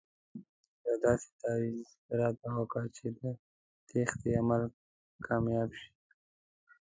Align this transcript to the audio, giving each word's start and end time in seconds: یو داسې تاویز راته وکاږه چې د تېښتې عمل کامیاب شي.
یو 0.85 0.95
داسې 1.03 1.29
تاویز 1.41 1.87
راته 2.19 2.47
وکاږه 2.57 2.91
چې 2.97 3.07
د 3.19 3.21
تېښتې 3.87 4.29
عمل 4.41 4.63
کامیاب 5.27 5.69
شي. 5.79 5.91